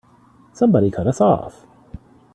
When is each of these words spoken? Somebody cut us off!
Somebody 0.53 0.89
cut 0.89 1.05
us 1.05 1.21
off! 1.21 1.67